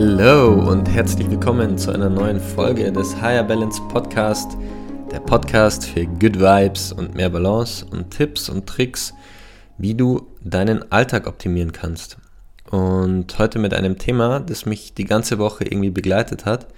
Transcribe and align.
Hallo 0.00 0.52
und 0.52 0.88
herzlich 0.88 1.28
willkommen 1.28 1.76
zu 1.76 1.90
einer 1.90 2.08
neuen 2.08 2.38
Folge 2.38 2.92
des 2.92 3.20
Higher 3.20 3.42
Balance 3.42 3.82
Podcast, 3.88 4.56
der 5.10 5.18
Podcast 5.18 5.86
für 5.86 6.06
Good 6.06 6.38
Vibes 6.38 6.92
und 6.92 7.16
mehr 7.16 7.28
Balance 7.28 7.84
und 7.84 8.12
Tipps 8.12 8.48
und 8.48 8.68
Tricks, 8.68 9.12
wie 9.76 9.96
du 9.96 10.28
deinen 10.40 10.92
Alltag 10.92 11.26
optimieren 11.26 11.72
kannst. 11.72 12.16
Und 12.70 13.40
heute 13.40 13.58
mit 13.58 13.74
einem 13.74 13.98
Thema, 13.98 14.38
das 14.38 14.66
mich 14.66 14.94
die 14.94 15.04
ganze 15.04 15.38
Woche 15.38 15.64
irgendwie 15.64 15.90
begleitet 15.90 16.44
hat, 16.44 16.68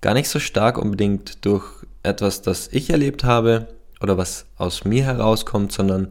gar 0.00 0.14
nicht 0.14 0.28
so 0.28 0.40
stark 0.40 0.76
unbedingt 0.76 1.44
durch 1.44 1.64
etwas, 2.02 2.42
das 2.42 2.66
ich 2.72 2.90
erlebt 2.90 3.22
habe 3.22 3.68
oder 4.00 4.18
was 4.18 4.46
aus 4.56 4.84
mir 4.84 5.04
herauskommt, 5.04 5.70
sondern 5.70 6.08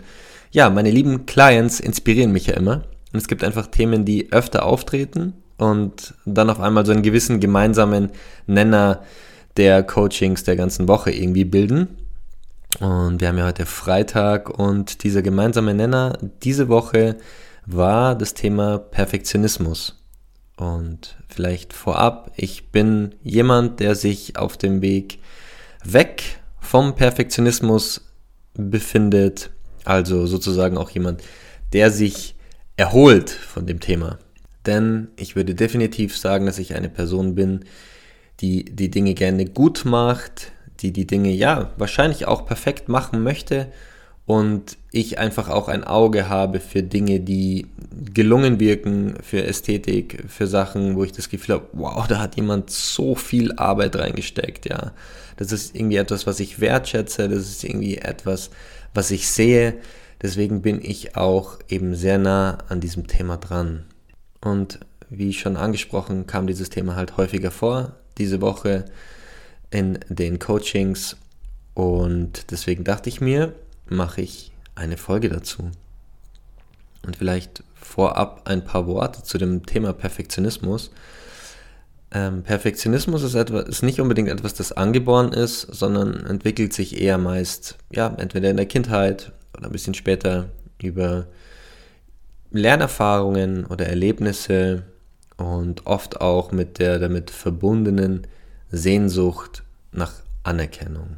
ja, 0.52 0.70
meine 0.70 0.92
lieben 0.92 1.26
Clients 1.26 1.82
inspirieren 1.82 2.32
mich 2.32 2.48
ja 2.48 2.54
immer. 2.54 2.84
Und 3.12 3.20
es 3.20 3.28
gibt 3.28 3.44
einfach 3.44 3.68
Themen, 3.68 4.06
die 4.06 4.32
öfter 4.32 4.66
auftreten 4.66 5.34
und 5.64 6.14
dann 6.26 6.50
auf 6.50 6.60
einmal 6.60 6.86
so 6.86 6.92
einen 6.92 7.04
gewissen 7.04 7.40
gemeinsamen 7.40 8.12
Nenner 8.46 9.02
der 9.56 9.84
Coachings 9.84 10.44
der 10.44 10.56
ganzen 10.56 10.88
Woche 10.88 11.12
irgendwie 11.12 11.46
bilden. 11.46 11.98
Und 12.80 13.22
wir 13.22 13.28
haben 13.28 13.38
ja 13.38 13.46
heute 13.46 13.66
Freitag 13.66 14.50
und 14.50 15.04
dieser 15.04 15.22
gemeinsame 15.22 15.74
Nenner 15.74 16.18
diese 16.44 16.68
Woche 16.68 17.18
war 17.66 18.16
das 18.16 18.34
Thema 18.34 18.78
Perfektionismus. 18.78 20.00
Und 20.58 21.18
vielleicht 21.30 21.74
vorab, 21.74 22.32
ich 22.36 22.72
bin 22.72 23.16
jemand, 23.24 23.80
der 23.80 23.96
sich 23.96 24.38
auf 24.38 24.58
dem 24.58 24.82
Weg 24.82 25.20
weg 25.84 26.40
vom 26.60 26.96
Perfektionismus 26.96 28.02
befindet, 28.54 29.50
also 29.86 30.26
sozusagen 30.26 30.78
auch 30.78 30.90
jemand, 30.90 31.22
der 31.74 31.90
sich 31.90 32.36
erholt 32.76 33.30
von 33.30 33.66
dem 33.66 33.80
Thema 33.80 34.20
denn 34.66 35.10
ich 35.16 35.36
würde 35.36 35.56
definitiv 35.56 36.18
sagen, 36.18 36.46
dass 36.46 36.60
ich 36.60 36.76
eine 36.76 36.90
Person 36.90 37.36
bin, 37.36 37.66
die 38.40 38.66
die 38.66 38.90
Dinge 38.90 39.14
gerne 39.14 39.46
gut 39.46 39.86
macht, 39.86 40.52
die 40.80 40.92
die 40.92 41.08
Dinge 41.08 41.32
ja 41.32 41.72
wahrscheinlich 41.78 42.28
auch 42.28 42.46
perfekt 42.46 42.90
machen 42.90 43.24
möchte 43.24 43.68
und 44.26 44.78
ich 44.92 45.20
einfach 45.20 45.50
auch 45.50 45.68
ein 45.68 45.84
Auge 45.84 46.30
habe 46.30 46.60
für 46.60 46.82
Dinge, 46.82 47.20
die 47.20 47.68
gelungen 48.14 48.60
wirken, 48.60 49.16
für 49.22 49.44
Ästhetik, 49.44 50.26
für 50.28 50.48
Sachen, 50.48 50.96
wo 50.96 51.04
ich 51.04 51.12
das 51.12 51.30
Gefühl 51.30 51.56
habe, 51.56 51.68
wow, 51.74 52.08
da 52.08 52.20
hat 52.20 52.36
jemand 52.36 52.70
so 52.70 53.16
viel 53.16 53.54
Arbeit 53.54 53.96
reingesteckt, 53.96 54.70
ja. 54.70 54.94
Das 55.38 55.52
ist 55.52 55.76
irgendwie 55.76 55.98
etwas, 55.98 56.28
was 56.28 56.40
ich 56.40 56.60
wertschätze, 56.60 57.28
das 57.28 57.50
ist 57.50 57.64
irgendwie 57.64 57.98
etwas, 57.98 58.52
was 58.94 59.12
ich 59.12 59.28
sehe. 59.30 59.76
Deswegen 60.22 60.62
bin 60.62 60.80
ich 60.82 61.18
auch 61.18 61.60
eben 61.68 61.96
sehr 61.96 62.18
nah 62.18 62.60
an 62.70 62.80
diesem 62.80 63.08
Thema 63.08 63.38
dran. 63.38 63.84
Und 64.44 64.80
wie 65.10 65.34
schon 65.34 65.58
angesprochen, 65.58 66.28
kam 66.28 66.48
dieses 66.48 66.70
Thema 66.70 66.96
halt 66.96 67.18
häufiger 67.18 67.52
vor 67.52 67.94
diese 68.18 68.42
Woche 68.42 68.86
in 69.70 70.00
den 70.10 70.40
Coachings. 70.40 71.18
Und 71.74 72.52
deswegen 72.52 72.84
dachte 72.84 73.10
ich 73.10 73.22
mir, 73.22 73.54
mache 73.88 74.22
ich 74.22 74.52
eine 74.76 74.98
Folge 74.98 75.30
dazu. 75.30 75.72
Und 77.06 77.18
vielleicht 77.18 77.64
vorab 77.74 78.48
ein 78.48 78.64
paar 78.64 78.88
Worte 78.88 79.24
zu 79.24 79.38
dem 79.38 79.66
Thema 79.66 79.94
Perfektionismus. 79.94 80.92
Ähm, 82.12 82.44
Perfektionismus 82.44 83.24
ist, 83.24 83.36
etwas, 83.36 83.68
ist 83.68 83.84
nicht 83.84 84.00
unbedingt 84.00 84.30
etwas, 84.30 84.54
das 84.54 84.72
angeboren 84.72 85.34
ist, 85.34 85.62
sondern 85.62 86.26
entwickelt 86.26 86.74
sich 86.74 87.02
eher 87.02 87.18
meist, 87.18 87.78
ja, 87.92 88.14
entweder 88.18 88.52
in 88.52 88.58
der 88.58 88.68
Kindheit 88.68 89.32
oder 89.58 89.68
ein 89.68 89.72
bisschen 89.72 89.96
später 89.96 90.50
über 90.82 91.28
Lernerfahrungen 92.54 93.66
oder 93.66 93.88
Erlebnisse 93.88 94.84
und 95.38 95.86
oft 95.88 96.22
auch 96.22 96.52
mit 96.52 96.80
der 96.80 97.00
damit 97.00 97.32
verbundenen 97.32 98.28
Sehnsucht 98.72 99.64
nach 99.92 100.14
Anerkennung. 100.44 101.18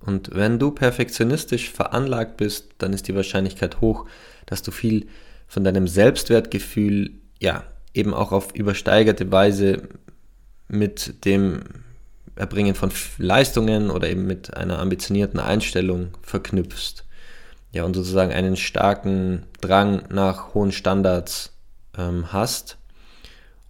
Und 0.00 0.34
wenn 0.34 0.58
du 0.58 0.72
perfektionistisch 0.72 1.70
veranlagt 1.70 2.36
bist, 2.36 2.70
dann 2.78 2.92
ist 2.92 3.06
die 3.06 3.14
Wahrscheinlichkeit 3.14 3.80
hoch, 3.80 4.06
dass 4.46 4.62
du 4.62 4.72
viel 4.72 5.06
von 5.46 5.62
deinem 5.62 5.86
Selbstwertgefühl, 5.86 7.12
ja, 7.40 7.64
eben 7.94 8.12
auch 8.12 8.32
auf 8.32 8.54
übersteigerte 8.54 9.30
Weise 9.30 9.88
mit 10.66 11.24
dem 11.24 11.60
Erbringen 12.34 12.74
von 12.74 12.90
Leistungen 13.18 13.90
oder 13.90 14.08
eben 14.08 14.26
mit 14.26 14.56
einer 14.56 14.80
ambitionierten 14.80 15.38
Einstellung 15.38 16.08
verknüpfst 16.22 17.04
ja, 17.72 17.84
und 17.84 17.94
sozusagen 17.94 18.32
einen 18.32 18.56
starken 18.56 19.46
Drang 19.60 20.04
nach 20.10 20.54
hohen 20.54 20.72
Standards 20.72 21.56
ähm, 21.96 22.32
hast 22.32 22.78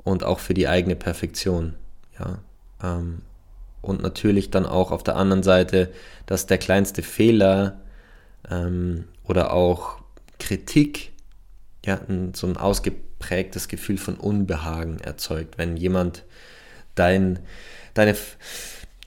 und 0.03 0.25
auch 0.25 0.41
für 0.41 0.55
die 0.55 0.69
eigene 0.69 0.97
Perfektion, 0.97 1.75
ja. 2.19 2.39
Ähm, 2.83 3.23
und 3.81 4.01
natürlich 4.01 4.51
dann 4.51 4.65
auch 4.65 4.93
auf 4.93 5.03
der 5.03 5.17
anderen 5.17 5.43
Seite, 5.43 5.93
dass 6.27 6.47
der 6.47 6.59
kleinste 6.59 7.03
Fehler 7.03 7.81
ähm, 8.49 9.09
oder 9.25 9.53
auch 9.53 9.97
Kritik 10.39 11.13
ja, 11.85 12.01
so 12.33 12.47
ein 12.47 12.57
ausgeprägtes 12.57 13.67
Gefühl 13.67 13.99
von 13.99 14.15
Unbehagen 14.15 15.01
erzeugt, 15.01 15.59
wenn 15.59 15.77
jemand 15.77 16.25
dein, 16.95 17.41
deine 17.95 18.15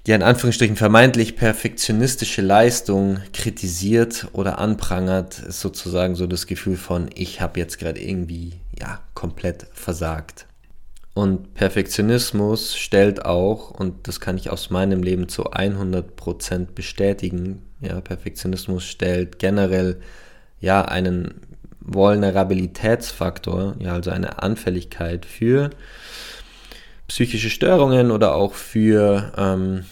die 0.05 0.11
in 0.11 0.21
Anführungsstrichen 0.21 0.75
vermeintlich 0.75 1.35
perfektionistische 1.35 2.41
Leistung 2.41 3.19
kritisiert 3.33 4.27
oder 4.33 4.59
anprangert, 4.59 5.39
ist 5.39 5.61
sozusagen 5.61 6.15
so 6.15 6.27
das 6.27 6.45
Gefühl 6.45 6.77
von, 6.77 7.09
ich 7.15 7.41
habe 7.41 7.59
jetzt 7.59 7.79
gerade 7.79 7.99
irgendwie 7.99 8.53
ja 8.77 8.99
komplett 9.15 9.67
versagt. 9.73 10.45
Und 11.15 11.53
Perfektionismus 11.53 12.75
stellt 12.75 13.25
auch, 13.25 13.71
und 13.71 14.07
das 14.07 14.19
kann 14.19 14.37
ich 14.37 14.49
aus 14.49 14.69
meinem 14.69 15.01
Leben 15.01 15.29
zu 15.29 15.51
100% 15.51 16.73
bestätigen, 16.75 17.63
ja, 17.79 17.99
Perfektionismus 18.01 18.83
stellt 18.83 19.39
generell 19.39 20.01
ja 20.59 20.83
einen 20.83 21.41
Vulnerabilitätsfaktor, 21.79 23.75
ja, 23.79 23.93
also 23.93 24.11
eine 24.11 24.43
Anfälligkeit 24.43 25.25
für 25.25 25.69
psychische 27.07 27.49
Störungen 27.49 28.11
oder 28.11 28.35
auch 28.35 28.53
für 28.53 29.31
ähm, 29.37 29.85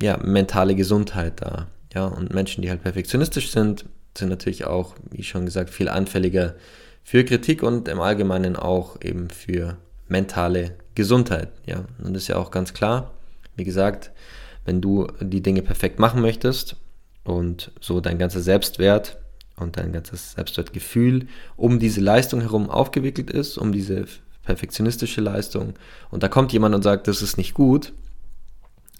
ja, 0.00 0.16
mentale 0.18 0.74
Gesundheit 0.74 1.40
da. 1.40 1.66
Ja, 1.94 2.06
und 2.06 2.32
Menschen, 2.32 2.62
die 2.62 2.70
halt 2.70 2.82
perfektionistisch 2.82 3.50
sind, 3.50 3.84
sind 4.16 4.28
natürlich 4.28 4.64
auch, 4.64 4.94
wie 5.10 5.22
schon 5.22 5.44
gesagt, 5.44 5.70
viel 5.70 5.88
anfälliger 5.88 6.54
für 7.02 7.24
Kritik 7.24 7.62
und 7.62 7.88
im 7.88 8.00
Allgemeinen 8.00 8.56
auch 8.56 9.00
eben 9.02 9.30
für 9.30 9.76
mentale 10.08 10.76
Gesundheit. 10.94 11.48
Ja, 11.66 11.84
und 12.02 12.14
das 12.14 12.24
ist 12.24 12.28
ja 12.28 12.36
auch 12.36 12.50
ganz 12.50 12.74
klar. 12.74 13.12
Wie 13.56 13.64
gesagt, 13.64 14.10
wenn 14.64 14.80
du 14.80 15.06
die 15.20 15.42
Dinge 15.42 15.62
perfekt 15.62 15.98
machen 15.98 16.20
möchtest 16.20 16.76
und 17.24 17.72
so 17.80 18.00
dein 18.00 18.18
ganzer 18.18 18.40
Selbstwert 18.40 19.18
und 19.56 19.76
dein 19.76 19.92
ganzes 19.92 20.32
Selbstwertgefühl 20.32 21.26
um 21.56 21.78
diese 21.78 22.00
Leistung 22.00 22.40
herum 22.40 22.70
aufgewickelt 22.70 23.30
ist, 23.30 23.58
um 23.58 23.72
diese 23.72 24.06
perfektionistische 24.42 25.20
Leistung, 25.20 25.74
und 26.10 26.22
da 26.22 26.28
kommt 26.28 26.52
jemand 26.52 26.74
und 26.74 26.82
sagt, 26.82 27.08
das 27.08 27.22
ist 27.22 27.36
nicht 27.36 27.54
gut, 27.54 27.92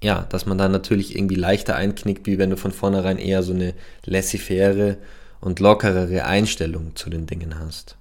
ja, 0.02 0.26
dass 0.30 0.46
man 0.46 0.58
dann 0.58 0.72
natürlich 0.72 1.14
irgendwie 1.14 1.34
leichter 1.34 1.76
einknickt, 1.76 2.26
wie 2.26 2.38
wenn 2.38 2.50
du 2.50 2.56
von 2.56 2.72
vornherein 2.72 3.18
eher 3.18 3.42
so 3.42 3.52
eine 3.52 3.74
laissez-faire 4.04 4.96
und 5.40 5.60
lockerere 5.60 6.24
Einstellung 6.24 6.96
zu 6.96 7.10
den 7.10 7.26
Dingen 7.26 7.58
hast. 7.58 7.96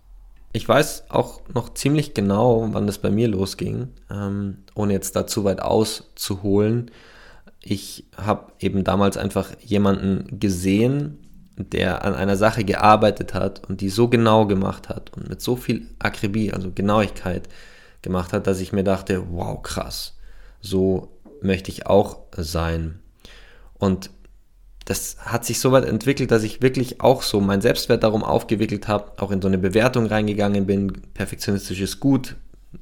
Ich 0.52 0.68
weiß 0.68 1.06
auch 1.10 1.42
noch 1.54 1.74
ziemlich 1.74 2.14
genau, 2.14 2.68
wann 2.72 2.88
das 2.88 2.98
bei 2.98 3.12
mir 3.12 3.28
losging, 3.28 3.90
ähm, 4.10 4.60
ohne 4.74 4.94
jetzt 4.94 5.16
da 5.16 5.28
zu 5.28 5.44
weit 5.44 5.62
auszuholen. 5.62 6.90
Ich 7.62 8.06
habe 8.18 8.54
eben 8.60 8.84
damals 8.84 9.18
einfach 9.18 9.52
jemanden 9.62 10.40
gesehen, 10.40 11.20
der 11.60 12.06
an 12.06 12.16
einer 12.16 12.38
Sache 12.38 12.64
gearbeitet 12.64 13.34
hat 13.34 13.68
und 13.68 13.82
die 13.82 13.90
so 13.90 14.08
genau 14.08 14.46
gemacht 14.48 14.90
hat 14.90 15.12
und 15.16 15.30
mit 15.30 15.42
so 15.42 15.56
viel 15.56 15.88
Akribie, 16.00 16.54
also 16.54 16.72
Genauigkeit 16.72 17.50
gemacht 18.02 18.32
hat, 18.32 18.48
dass 18.48 18.62
ich 18.62 18.72
mir 18.72 18.84
dachte, 18.84 19.24
wow, 19.30 19.62
krass, 19.62 20.18
so 20.62 21.10
möchte 21.42 21.70
ich 21.70 21.86
auch 21.86 22.20
sein. 22.36 23.00
Und 23.78 24.10
das 24.86 25.18
hat 25.20 25.46
sich 25.46 25.60
so 25.60 25.72
weit 25.72 25.86
entwickelt, 25.86 26.32
dass 26.32 26.44
ich 26.44 26.62
wirklich 26.62 27.02
auch 27.02 27.22
so 27.22 27.42
mein 27.42 27.62
Selbstwert 27.62 28.04
darum 28.04 28.24
aufgewickelt 28.24 28.88
habe, 28.88 29.22
auch 29.22 29.32
in 29.32 29.42
so 29.42 29.48
eine 29.48 29.58
Bewertung 29.58 30.08
reingegangen 30.08 30.66
bin. 30.66 30.94
Perfektionistisch 31.14 31.82
ist 31.82 32.00
gut, 32.00 32.36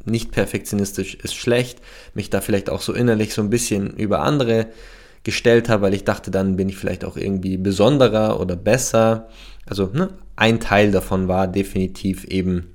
nicht 0.05 0.31
perfektionistisch 0.31 1.15
ist 1.15 1.35
schlecht, 1.35 1.81
mich 2.13 2.29
da 2.29 2.41
vielleicht 2.41 2.69
auch 2.69 2.81
so 2.81 2.93
innerlich 2.93 3.33
so 3.33 3.41
ein 3.41 3.49
bisschen 3.49 3.97
über 3.97 4.21
andere 4.21 4.67
gestellt 5.27 5.67
habe, 5.67 5.81
weil 5.81 5.93
ich 5.93 6.05
dachte, 6.05 6.31
dann 6.31 6.55
bin 6.55 6.69
ich 6.69 6.77
vielleicht 6.77 7.03
auch 7.03 7.17
irgendwie 7.17 7.57
besonderer 7.57 8.39
oder 8.39 8.55
besser. 8.55 9.27
Also 9.65 9.87
ne, 9.93 10.07
ein 10.37 10.61
Teil 10.61 10.89
davon 10.91 11.27
war 11.27 11.49
definitiv 11.49 12.23
eben 12.23 12.67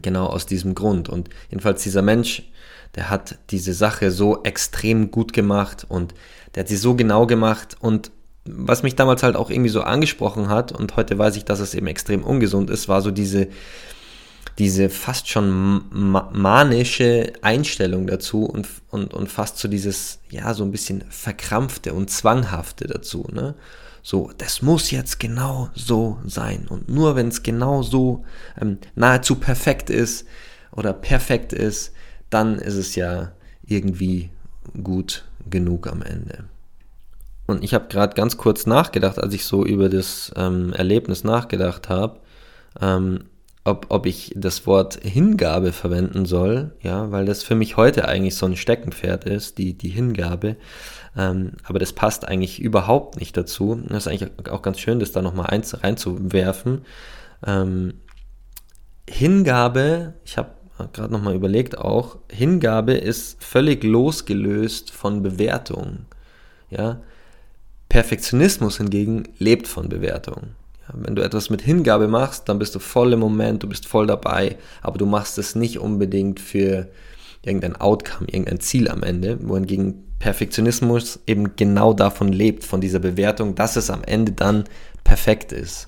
genau 0.00 0.26
aus 0.26 0.46
diesem 0.46 0.76
Grund. 0.76 1.08
Und 1.08 1.30
jedenfalls 1.50 1.82
dieser 1.82 2.00
Mensch, 2.00 2.44
der 2.94 3.10
hat 3.10 3.38
diese 3.50 3.74
Sache 3.74 4.12
so 4.12 4.44
extrem 4.44 5.10
gut 5.10 5.32
gemacht 5.32 5.84
und 5.88 6.14
der 6.54 6.60
hat 6.60 6.68
sie 6.68 6.76
so 6.76 6.94
genau 6.94 7.26
gemacht 7.26 7.76
und 7.80 8.12
was 8.44 8.84
mich 8.84 8.94
damals 8.94 9.24
halt 9.24 9.34
auch 9.34 9.50
irgendwie 9.50 9.70
so 9.70 9.80
angesprochen 9.80 10.48
hat 10.48 10.70
und 10.70 10.94
heute 10.94 11.18
weiß 11.18 11.34
ich, 11.34 11.44
dass 11.44 11.58
es 11.58 11.74
eben 11.74 11.88
extrem 11.88 12.22
ungesund 12.22 12.70
ist, 12.70 12.88
war 12.88 13.02
so 13.02 13.10
diese, 13.10 13.48
diese 14.58 14.88
fast 14.88 15.28
schon 15.28 15.84
manische 15.90 17.32
Einstellung 17.42 18.06
dazu 18.06 18.44
und, 18.44 18.68
und, 18.90 19.12
und 19.12 19.28
fast 19.28 19.58
so 19.58 19.68
dieses, 19.68 20.20
ja, 20.30 20.54
so 20.54 20.64
ein 20.64 20.70
bisschen 20.70 21.04
verkrampfte 21.08 21.92
und 21.92 22.10
zwanghafte 22.10 22.86
dazu, 22.86 23.26
ne? 23.32 23.54
So, 24.06 24.30
das 24.36 24.60
muss 24.60 24.90
jetzt 24.90 25.18
genau 25.18 25.70
so 25.74 26.18
sein. 26.26 26.66
Und 26.68 26.90
nur 26.90 27.16
wenn 27.16 27.28
es 27.28 27.42
genau 27.42 27.82
so 27.82 28.22
ähm, 28.60 28.76
nahezu 28.94 29.36
perfekt 29.36 29.88
ist 29.88 30.26
oder 30.72 30.92
perfekt 30.92 31.54
ist, 31.54 31.92
dann 32.28 32.58
ist 32.58 32.74
es 32.74 32.96
ja 32.96 33.32
irgendwie 33.64 34.28
gut 34.82 35.24
genug 35.48 35.86
am 35.86 36.02
Ende. 36.02 36.44
Und 37.46 37.64
ich 37.64 37.72
habe 37.72 37.88
gerade 37.88 38.14
ganz 38.14 38.36
kurz 38.36 38.66
nachgedacht, 38.66 39.18
als 39.18 39.32
ich 39.32 39.46
so 39.46 39.64
über 39.64 39.88
das 39.88 40.32
ähm, 40.36 40.74
Erlebnis 40.74 41.24
nachgedacht 41.24 41.88
habe, 41.88 42.20
ähm, 42.82 43.24
ob, 43.64 43.86
ob 43.88 44.04
ich 44.04 44.32
das 44.36 44.66
Wort 44.66 45.00
Hingabe 45.02 45.72
verwenden 45.72 46.26
soll, 46.26 46.72
ja, 46.82 47.10
weil 47.10 47.24
das 47.24 47.42
für 47.42 47.54
mich 47.54 47.78
heute 47.78 48.06
eigentlich 48.06 48.36
so 48.36 48.44
ein 48.44 48.56
Steckenpferd 48.56 49.24
ist, 49.24 49.56
die, 49.56 49.72
die 49.72 49.88
Hingabe. 49.88 50.56
Ähm, 51.16 51.52
aber 51.64 51.78
das 51.78 51.94
passt 51.94 52.28
eigentlich 52.28 52.60
überhaupt 52.60 53.18
nicht 53.18 53.36
dazu. 53.36 53.80
Das 53.88 54.06
ist 54.06 54.08
eigentlich 54.08 54.30
auch 54.50 54.60
ganz 54.60 54.80
schön, 54.80 54.98
das 54.98 55.12
da 55.12 55.22
nochmal 55.22 55.46
eins 55.46 55.82
reinzuwerfen. 55.82 56.82
Ähm, 57.46 57.94
Hingabe, 59.08 60.14
ich 60.24 60.36
habe 60.36 60.50
gerade 60.92 61.12
nochmal 61.12 61.34
überlegt 61.34 61.78
auch, 61.78 62.18
Hingabe 62.30 62.94
ist 62.94 63.42
völlig 63.42 63.82
losgelöst 63.82 64.90
von 64.90 65.22
Bewertung. 65.22 66.06
Ja, 66.68 67.00
Perfektionismus 67.88 68.78
hingegen 68.78 69.28
lebt 69.38 69.68
von 69.68 69.88
Bewertung. 69.88 70.54
Wenn 70.92 71.16
du 71.16 71.22
etwas 71.22 71.50
mit 71.50 71.62
Hingabe 71.62 72.08
machst, 72.08 72.48
dann 72.48 72.58
bist 72.58 72.74
du 72.74 72.78
voll 72.78 73.12
im 73.12 73.20
Moment, 73.20 73.62
du 73.62 73.68
bist 73.68 73.86
voll 73.86 74.06
dabei, 74.06 74.56
aber 74.82 74.98
du 74.98 75.06
machst 75.06 75.38
es 75.38 75.54
nicht 75.54 75.78
unbedingt 75.78 76.40
für 76.40 76.88
irgendein 77.42 77.76
Outcome, 77.76 78.28
irgendein 78.28 78.60
Ziel 78.60 78.88
am 78.88 79.02
Ende, 79.02 79.38
wohingegen 79.46 80.04
Perfektionismus 80.18 81.20
eben 81.26 81.56
genau 81.56 81.92
davon 81.92 82.28
lebt, 82.32 82.64
von 82.64 82.80
dieser 82.80 82.98
Bewertung, 82.98 83.54
dass 83.54 83.76
es 83.76 83.90
am 83.90 84.02
Ende 84.04 84.32
dann 84.32 84.64
perfekt 85.04 85.52
ist. 85.52 85.86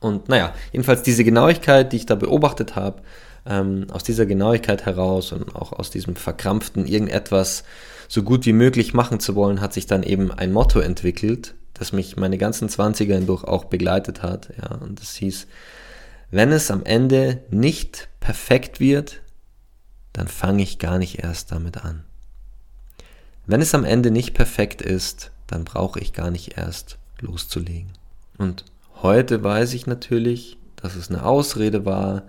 Und 0.00 0.28
naja, 0.28 0.52
jedenfalls 0.72 1.02
diese 1.02 1.24
Genauigkeit, 1.24 1.92
die 1.92 1.96
ich 1.96 2.06
da 2.06 2.14
beobachtet 2.14 2.76
habe, 2.76 3.02
ähm, 3.46 3.86
aus 3.90 4.04
dieser 4.04 4.26
Genauigkeit 4.26 4.86
heraus 4.86 5.32
und 5.32 5.56
auch 5.56 5.72
aus 5.72 5.90
diesem 5.90 6.16
verkrampften 6.16 6.86
irgendetwas 6.86 7.64
so 8.08 8.22
gut 8.22 8.46
wie 8.46 8.52
möglich 8.52 8.94
machen 8.94 9.18
zu 9.18 9.34
wollen, 9.34 9.60
hat 9.60 9.72
sich 9.72 9.86
dann 9.86 10.02
eben 10.02 10.30
ein 10.30 10.52
Motto 10.52 10.80
entwickelt, 10.80 11.54
das 11.74 11.92
mich 11.92 12.16
meine 12.16 12.38
ganzen 12.38 12.68
20er 12.68 13.14
hindurch 13.14 13.44
auch 13.44 13.64
begleitet 13.64 14.22
hat. 14.22 14.50
Ja, 14.60 14.76
und 14.76 15.00
das 15.00 15.14
hieß, 15.16 15.46
wenn 16.30 16.52
es 16.52 16.70
am 16.70 16.84
Ende 16.84 17.42
nicht 17.50 18.08
perfekt 18.20 18.80
wird, 18.80 19.20
dann 20.12 20.28
fange 20.28 20.62
ich 20.62 20.78
gar 20.78 20.98
nicht 20.98 21.22
erst 21.22 21.52
damit 21.52 21.84
an. 21.84 22.04
Wenn 23.46 23.60
es 23.60 23.74
am 23.74 23.84
Ende 23.84 24.10
nicht 24.10 24.32
perfekt 24.32 24.80
ist, 24.80 25.32
dann 25.46 25.64
brauche 25.64 26.00
ich 26.00 26.12
gar 26.12 26.30
nicht 26.30 26.56
erst 26.56 26.98
loszulegen. 27.20 27.92
Und 28.38 28.64
heute 29.02 29.44
weiß 29.44 29.74
ich 29.74 29.86
natürlich, 29.86 30.56
dass 30.76 30.96
es 30.96 31.10
eine 31.10 31.24
Ausrede 31.24 31.84
war, 31.84 32.22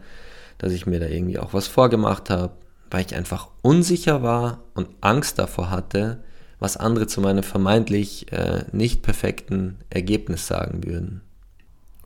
dass 0.58 0.74
ich 0.74 0.86
mir 0.86 1.00
da 1.00 1.08
irgendwie 1.08 1.40
auch 1.40 1.54
was 1.54 1.68
vorgemacht 1.68 2.30
habe, 2.30 2.54
weil 2.92 3.06
ich 3.06 3.16
einfach 3.16 3.50
unsicher 3.62 4.24
war 4.24 4.64
und 4.74 4.90
Angst 5.02 5.40
davor 5.40 5.70
hatte, 5.70 6.24
was 6.60 6.78
andere 6.78 7.08
zu 7.08 7.22
meinem 7.22 7.44
vermeintlich 7.44 8.32
äh, 8.32 8.64
nicht 8.72 9.02
perfekten 9.02 9.78
Ergebnis 9.90 10.48
sagen 10.48 10.84
würden. 10.86 11.22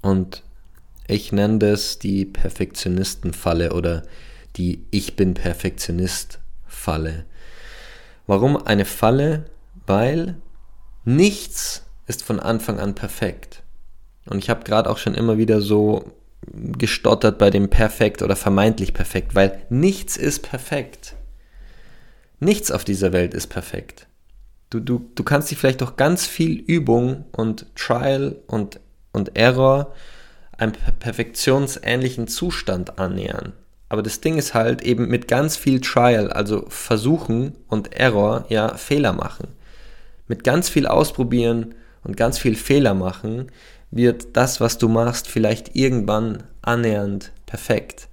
Und 0.01 0.43
ich 1.07 1.31
nenne 1.31 1.59
das 1.59 1.99
die 1.99 2.25
Perfektionistenfalle 2.25 3.73
oder 3.73 4.03
die 4.55 4.85
Ich 4.91 5.15
bin 5.15 5.33
Perfektionist 5.33 6.39
Falle. 6.67 7.25
Warum 8.27 8.57
eine 8.57 8.85
Falle? 8.85 9.45
Weil 9.87 10.35
nichts 11.03 11.85
ist 12.05 12.23
von 12.23 12.39
Anfang 12.39 12.79
an 12.79 12.95
perfekt. 12.95 13.63
Und 14.27 14.37
ich 14.37 14.49
habe 14.49 14.63
gerade 14.63 14.89
auch 14.89 14.97
schon 14.97 15.15
immer 15.15 15.37
wieder 15.37 15.61
so 15.61 16.13
gestottert 16.51 17.37
bei 17.37 17.49
dem 17.49 17.69
perfekt 17.69 18.21
oder 18.21 18.35
vermeintlich 18.35 18.93
perfekt, 18.93 19.35
weil 19.35 19.61
nichts 19.69 20.17
ist 20.17 20.43
perfekt. 20.43 21.15
Nichts 22.39 22.71
auf 22.71 22.85
dieser 22.85 23.11
Welt 23.11 23.33
ist 23.33 23.47
perfekt. 23.47 24.07
Du, 24.69 24.79
du, 24.79 25.09
du 25.15 25.23
kannst 25.23 25.49
dich 25.49 25.57
vielleicht 25.57 25.81
durch 25.81 25.95
ganz 25.95 26.27
viel 26.27 26.59
Übung 26.59 27.25
und 27.31 27.65
Trial 27.75 28.35
und, 28.47 28.79
und 29.11 29.35
Error 29.35 29.93
einem 30.57 30.73
perfektionsähnlichen 30.99 32.27
Zustand 32.27 32.99
annähern. 32.99 33.53
Aber 33.87 34.03
das 34.03 34.21
Ding 34.21 34.37
ist 34.37 34.53
halt 34.53 34.83
eben 34.83 35.07
mit 35.07 35.27
ganz 35.27 35.57
viel 35.57 35.81
Trial, 35.81 36.31
also 36.31 36.65
Versuchen 36.67 37.55
und 37.67 37.93
Error, 37.93 38.45
ja, 38.49 38.75
Fehler 38.75 39.13
machen. 39.13 39.47
Mit 40.27 40.43
ganz 40.43 40.69
viel 40.69 40.85
Ausprobieren 40.85 41.73
und 42.03 42.15
ganz 42.15 42.37
viel 42.37 42.55
Fehler 42.55 42.93
machen 42.93 43.51
wird 43.89 44.37
das, 44.37 44.61
was 44.61 44.77
du 44.77 44.87
machst, 44.87 45.27
vielleicht 45.27 45.75
irgendwann 45.75 46.43
annähernd 46.61 47.31
perfekt. 47.47 48.08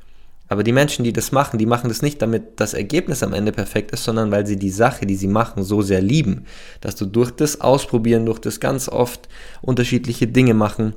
Aber 0.49 0.63
die 0.63 0.73
Menschen, 0.73 1.05
die 1.05 1.13
das 1.13 1.33
machen, 1.33 1.59
die 1.59 1.67
machen 1.67 1.89
das 1.89 2.03
nicht, 2.03 2.23
damit 2.23 2.61
das 2.61 2.73
Ergebnis 2.73 3.23
am 3.23 3.33
Ende 3.33 3.53
perfekt 3.53 3.91
ist, 3.91 4.05
sondern 4.05 4.31
weil 4.31 4.47
sie 4.47 4.57
die 4.57 4.71
Sache, 4.71 5.07
die 5.07 5.17
sie 5.17 5.27
machen, 5.27 5.65
so 5.65 5.83
sehr 5.83 6.01
lieben, 6.01 6.45
dass 6.81 6.95
du 6.95 7.05
durch 7.07 7.33
das 7.33 7.61
Ausprobieren, 7.61 8.27
durch 8.27 8.39
das 8.39 8.61
ganz 8.61 8.89
oft 8.89 9.29
unterschiedliche 9.61 10.29
Dinge 10.29 10.55
machen 10.55 10.95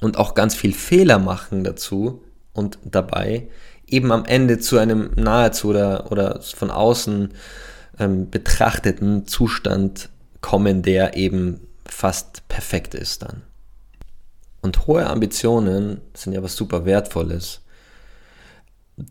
und 0.00 0.16
auch 0.16 0.34
ganz 0.34 0.54
viel 0.56 0.72
Fehler 0.72 1.20
machen 1.20 1.62
dazu 1.62 2.22
und 2.52 2.78
dabei 2.84 3.48
eben 3.86 4.10
am 4.10 4.24
Ende 4.24 4.58
zu 4.58 4.78
einem 4.78 5.10
nahezu 5.16 5.68
oder, 5.68 6.10
oder 6.10 6.40
von 6.42 6.70
außen 6.70 7.30
ähm, 8.00 8.30
betrachteten 8.30 9.26
Zustand 9.26 10.08
kommen, 10.40 10.82
der 10.82 11.16
eben 11.16 11.60
fast 11.86 12.48
perfekt 12.48 12.94
ist 12.94 13.22
dann. 13.22 13.42
Und 14.60 14.86
hohe 14.86 15.06
Ambitionen 15.06 16.00
sind 16.14 16.32
ja 16.32 16.42
was 16.42 16.56
super 16.56 16.84
Wertvolles. 16.84 17.61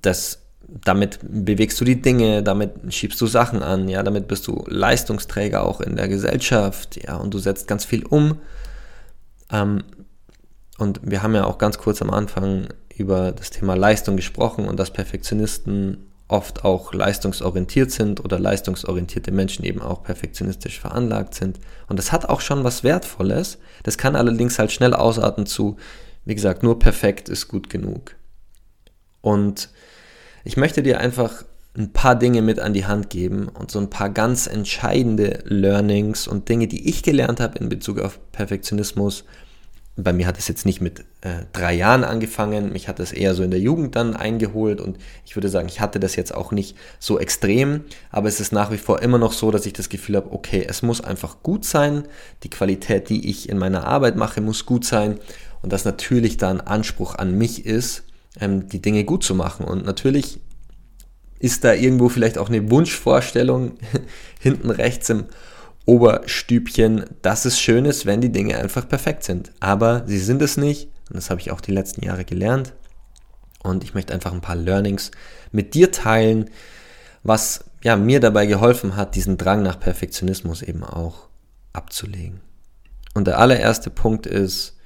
Das, 0.02 0.40
damit 0.68 1.20
bewegst 1.22 1.80
du 1.82 1.86
die 1.86 2.02
Dinge, 2.02 2.44
damit 2.44 2.94
schiebst 2.94 3.20
du 3.20 3.28
Sachen 3.28 3.62
an, 3.62 3.90
ja, 3.90 4.04
damit 4.04 4.28
bist 4.28 4.48
du 4.48 4.64
Leistungsträger 4.68 5.64
auch 5.64 5.82
in 5.82 5.96
der 5.96 6.08
Gesellschaft, 6.08 7.04
ja, 7.04 7.18
und 7.18 7.34
du 7.34 7.40
setzt 7.40 7.68
ganz 7.68 7.86
viel 7.86 8.06
um. 8.06 8.40
Ähm, 9.52 9.84
und 10.78 11.00
wir 11.04 11.22
haben 11.22 11.36
ja 11.36 11.46
auch 11.46 11.58
ganz 11.58 11.78
kurz 11.78 12.02
am 12.02 12.10
Anfang 12.10 12.68
über 12.98 13.32
das 13.32 13.50
Thema 13.50 13.76
Leistung 13.76 14.16
gesprochen 14.16 14.68
und 14.68 14.80
dass 14.80 14.92
Perfektionisten 14.92 16.12
oft 16.32 16.64
auch 16.64 16.94
leistungsorientiert 16.94 17.92
sind 17.92 18.24
oder 18.24 18.40
leistungsorientierte 18.40 19.32
Menschen 19.32 19.66
eben 19.66 19.82
auch 19.82 20.02
perfektionistisch 20.04 20.80
veranlagt 20.80 21.36
sind. 21.36 21.60
Und 21.88 22.00
das 22.00 22.12
hat 22.12 22.30
auch 22.30 22.42
schon 22.42 22.64
was 22.64 22.84
Wertvolles. 22.84 23.58
Das 23.84 23.98
kann 23.98 24.16
allerdings 24.16 24.58
halt 24.58 24.72
schnell 24.72 24.94
ausarten 24.94 25.46
zu, 25.46 25.78
wie 26.24 26.36
gesagt, 26.36 26.64
nur 26.64 26.80
perfekt 26.80 27.28
ist 27.28 27.50
gut 27.50 27.70
genug. 27.70 28.16
Und 29.22 29.70
ich 30.44 30.58
möchte 30.58 30.84
dir 30.84 31.00
einfach 31.00 31.44
ein 31.78 31.94
paar 31.94 32.18
Dinge 32.18 32.42
mit 32.42 32.60
an 32.60 32.74
die 32.74 32.86
Hand 32.86 33.10
geben 33.10 33.48
und 33.48 33.72
so 33.72 33.80
ein 33.80 33.90
paar 33.90 34.10
ganz 34.10 34.48
entscheidende 34.48 35.40
Learnings 35.46 36.28
und 36.28 36.50
Dinge, 36.50 36.68
die 36.68 36.90
ich 36.90 37.02
gelernt 37.02 37.40
habe 37.40 37.58
in 37.60 37.70
Bezug 37.70 38.00
auf 38.00 38.20
Perfektionismus, 38.32 39.24
bei 39.98 40.14
mir 40.14 40.26
hat 40.26 40.38
es 40.38 40.48
jetzt 40.48 40.66
nicht 40.66 40.82
mit 40.82 41.02
äh, 41.22 41.44
drei 41.52 41.74
Jahren 41.74 42.04
angefangen, 42.04 42.72
mich 42.72 42.88
hat 42.88 43.00
es 43.00 43.12
eher 43.12 43.34
so 43.36 43.44
in 43.44 43.52
der 43.52 43.60
Jugend 43.60 43.96
dann 43.96 44.16
eingeholt 44.16 44.80
und 44.80 44.98
ich 45.26 45.36
würde 45.36 45.50
sagen, 45.50 45.68
ich 45.68 45.82
hatte 45.82 46.00
das 46.00 46.16
jetzt 46.16 46.34
auch 46.34 46.52
nicht 46.52 46.78
so 47.00 47.20
extrem, 47.20 47.84
aber 48.10 48.28
es 48.28 48.40
ist 48.40 48.54
nach 48.54 48.72
wie 48.72 48.78
vor 48.78 49.02
immer 49.02 49.18
noch 49.18 49.34
so, 49.34 49.52
dass 49.52 49.66
ich 49.66 49.74
das 49.74 49.90
Gefühl 49.90 50.16
habe, 50.16 50.32
okay, 50.32 50.66
es 50.68 50.82
muss 50.82 51.02
einfach 51.02 51.44
gut 51.44 51.66
sein, 51.66 52.06
die 52.44 52.50
Qualität, 52.50 53.10
die 53.10 53.30
ich 53.30 53.50
in 53.50 53.58
meiner 53.58 53.86
Arbeit 53.86 54.16
mache, 54.16 54.42
muss 54.42 54.66
gut 54.66 54.86
sein. 54.86 55.20
Und 55.62 55.72
dass 55.72 55.86
natürlich 55.86 56.38
da 56.38 56.50
ein 56.50 56.62
Anspruch 56.62 57.16
an 57.16 57.38
mich 57.38 57.66
ist, 57.68 58.04
ähm, 58.40 58.68
die 58.70 58.82
Dinge 58.82 59.04
gut 59.04 59.24
zu 59.24 59.36
machen 59.36 59.66
und 59.66 59.86
natürlich 59.86 60.40
ist 61.40 61.64
da 61.64 61.74
irgendwo 61.74 62.08
vielleicht 62.08 62.38
auch 62.38 62.50
eine 62.50 62.70
Wunschvorstellung 62.70 63.74
hinten 64.40 64.70
rechts 64.70 65.10
im 65.10 65.26
Oberstübchen, 65.86 67.06
dass 67.24 67.46
es 67.46 67.60
schön 67.60 67.86
ist, 67.86 68.06
wenn 68.06 68.22
die 68.22 68.32
Dinge 68.32 68.58
einfach 68.58 68.88
perfekt 68.88 69.24
sind. 69.24 69.52
Aber 69.60 70.04
sie 70.06 70.20
sind 70.20 70.42
es 70.42 70.56
nicht. 70.56 70.90
Und 71.10 71.16
das 71.16 71.32
habe 71.32 71.42
ich 71.42 71.52
auch 71.52 71.62
die 71.62 71.72
letzten 71.72 72.06
Jahre 72.06 72.24
gelernt. 72.24 72.74
Und 73.64 73.84
ich 73.84 73.94
möchte 73.94 74.14
einfach 74.14 74.32
ein 74.32 74.42
paar 74.42 74.56
Learnings 74.56 75.12
mit 75.52 75.74
dir 75.74 75.92
teilen, 75.92 76.50
was 77.24 77.66
ja, 77.84 77.96
mir 77.96 78.20
dabei 78.20 78.46
geholfen 78.46 78.96
hat, 78.96 79.16
diesen 79.16 79.38
Drang 79.38 79.64
nach 79.64 79.80
Perfektionismus 79.80 80.62
eben 80.62 80.84
auch 80.84 81.28
abzulegen. 81.74 82.42
Und 83.14 83.26
der 83.26 83.40
allererste 83.40 83.90
Punkt 83.90 84.26
ist, 84.26 84.78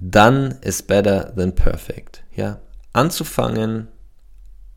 done 0.00 0.58
is 0.60 0.82
better 0.82 1.34
than 1.34 1.54
perfect. 1.54 2.22
Ja, 2.38 2.60
anzufangen, 2.92 3.88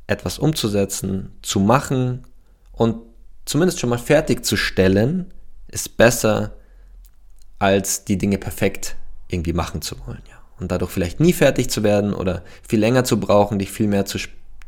etwas 0.08 0.40
umzusetzen, 0.40 1.32
zu 1.44 1.60
machen 1.60 2.26
und 2.72 2.98
zumindest 3.46 3.80
schon 3.80 3.92
mal 3.92 4.00
fertigzustellen, 4.00 5.32
ist 5.68 5.96
besser, 5.96 6.54
als 7.60 8.04
die 8.04 8.18
Dinge 8.18 8.40
perfekt 8.40 8.96
irgendwie 9.28 9.54
machen 9.54 9.84
zu 9.84 9.96
wollen. 10.08 10.24
Ja. 10.28 10.42
Und 10.60 10.72
dadurch 10.72 10.90
vielleicht 10.90 11.20
nie 11.20 11.34
fertig 11.34 11.70
zu 11.70 11.84
werden 11.84 12.16
oder 12.16 12.42
viel 12.68 12.80
länger 12.80 13.04
zu 13.04 13.20
brauchen, 13.20 13.60
dich 13.60 13.72
viel 13.72 13.88
mehr, 13.88 14.08
zu, 14.08 14.18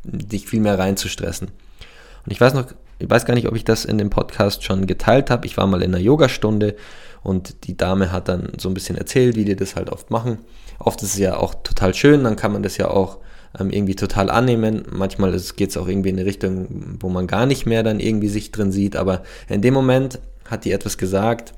dich 0.04 0.46
viel 0.46 0.60
mehr 0.60 0.78
reinzustressen. 0.78 1.48
Und 1.48 2.32
ich 2.32 2.40
weiß 2.40 2.54
noch, 2.54 2.68
ich 3.00 3.10
weiß 3.10 3.26
gar 3.26 3.34
nicht, 3.34 3.48
ob 3.48 3.56
ich 3.56 3.66
das 3.66 3.86
in 3.86 3.98
dem 3.98 4.12
Podcast 4.12 4.64
schon 4.64 4.86
geteilt 4.86 5.32
habe. 5.32 5.48
Ich 5.48 5.58
war 5.58 5.66
mal 5.66 5.82
in 5.82 5.96
einer 5.96 6.04
Yogastunde 6.04 6.76
und 7.24 7.68
die 7.68 7.78
Dame 7.78 8.12
hat 8.12 8.28
dann 8.28 8.52
so 8.58 8.70
ein 8.70 8.74
bisschen 8.74 8.98
erzählt, 8.98 9.36
wie 9.36 9.46
die 9.46 9.56
das 9.56 9.76
halt 9.76 9.90
oft 9.90 10.12
machen. 10.12 10.40
Oft 10.80 11.02
ist 11.02 11.14
es 11.14 11.20
ja 11.20 11.38
auch 11.38 11.56
total 11.64 11.94
schön, 11.94 12.24
dann 12.24 12.36
kann 12.36 12.52
man 12.52 12.64
das 12.64 12.78
ja 12.78 12.90
auch 12.90 13.20
ähm, 13.60 13.70
irgendwie 13.70 13.96
total 13.96 14.30
annehmen. 14.30 14.84
Manchmal 14.92 15.32
geht 15.56 15.70
es 15.70 15.78
auch 15.78 15.88
irgendwie 15.88 16.10
in 16.10 16.18
eine 16.18 16.26
Richtung, 16.26 16.98
wo 17.00 17.10
man 17.10 17.28
gar 17.28 17.46
nicht 17.46 17.66
mehr 17.66 17.84
dann 17.84 18.00
irgendwie 18.00 18.30
sich 18.30 18.52
drin 18.52 18.72
sieht. 18.72 18.96
Aber 18.96 19.24
in 19.48 19.62
dem 19.62 19.74
Moment 19.74 20.20
hat 20.46 20.66
die 20.66 20.72
etwas 20.72 20.98
gesagt. 20.98 21.54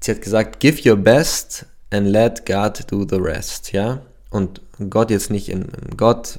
Sie 0.00 0.10
hat 0.10 0.22
gesagt, 0.22 0.60
give 0.60 0.88
your 0.88 0.96
best 0.96 1.66
and 1.90 2.08
let 2.08 2.46
God 2.46 2.90
do 2.90 3.06
the 3.08 3.16
rest. 3.16 3.72
Ja, 3.72 4.00
und 4.30 4.62
Gott 4.88 5.10
jetzt 5.10 5.30
nicht 5.30 5.48
in, 5.48 5.66
Gott, 5.96 6.38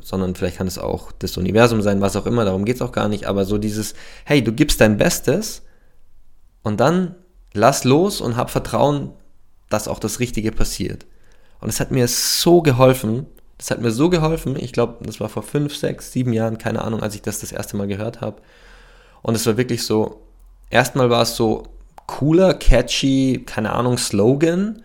sondern 0.00 0.34
vielleicht 0.34 0.58
kann 0.58 0.68
es 0.68 0.78
auch 0.78 1.10
das 1.12 1.36
Universum 1.36 1.82
sein, 1.82 2.00
was 2.00 2.16
auch 2.16 2.26
immer, 2.26 2.44
darum 2.44 2.64
geht 2.64 2.76
es 2.76 2.82
auch 2.82 2.92
gar 2.92 3.08
nicht, 3.08 3.26
aber 3.26 3.44
so 3.44 3.58
dieses, 3.58 3.94
hey, 4.24 4.42
du 4.42 4.52
gibst 4.52 4.80
dein 4.80 4.96
Bestes 4.96 5.62
und 6.62 6.80
dann 6.80 7.14
lass 7.52 7.84
los 7.84 8.20
und 8.20 8.36
hab 8.36 8.50
Vertrauen, 8.50 9.12
dass 9.68 9.88
auch 9.88 9.98
das 9.98 10.20
Richtige 10.20 10.52
passiert. 10.52 11.06
Und 11.60 11.68
es 11.68 11.80
hat 11.80 11.90
mir 11.90 12.08
so 12.08 12.62
geholfen, 12.62 13.26
das 13.58 13.70
hat 13.70 13.80
mir 13.80 13.90
so 13.90 14.10
geholfen, 14.10 14.56
ich 14.56 14.72
glaube, 14.72 15.04
das 15.04 15.20
war 15.20 15.28
vor 15.28 15.42
fünf, 15.42 15.76
sechs, 15.76 16.12
sieben 16.12 16.32
Jahren, 16.32 16.58
keine 16.58 16.82
Ahnung, 16.82 17.02
als 17.02 17.14
ich 17.14 17.22
das 17.22 17.40
das 17.40 17.52
erste 17.52 17.76
Mal 17.76 17.86
gehört 17.86 18.20
habe. 18.20 18.42
Und 19.22 19.34
es 19.36 19.46
war 19.46 19.56
wirklich 19.56 19.84
so, 19.84 20.22
erstmal 20.70 21.10
war 21.10 21.22
es 21.22 21.36
so 21.36 21.64
cooler, 22.06 22.54
catchy, 22.54 23.44
keine 23.46 23.72
Ahnung, 23.72 23.98
Slogan, 23.98 24.82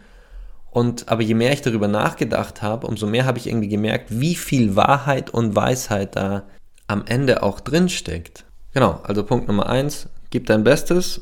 und 0.77 1.09
aber 1.09 1.23
je 1.23 1.33
mehr 1.33 1.53
ich 1.53 1.63
darüber 1.63 1.87
nachgedacht 1.87 2.61
habe, 2.61 2.85
umso 2.85 3.07
mehr 3.07 3.25
habe 3.25 3.39
ich 3.39 3.47
irgendwie 3.47 3.67
gemerkt, 3.67 4.09
wie 4.11 4.35
viel 4.35 4.75
Wahrheit 4.75 5.31
und 5.31 5.55
Weisheit 5.55 6.15
da 6.15 6.43
am 6.85 7.03
Ende 7.07 7.41
auch 7.41 7.59
drin 7.59 7.89
steckt. 7.89 8.45
Genau, 8.73 8.99
also 9.01 9.23
Punkt 9.23 9.47
Nummer 9.47 9.67
eins, 9.67 10.07
gib 10.29 10.45
dein 10.45 10.63
Bestes 10.63 11.21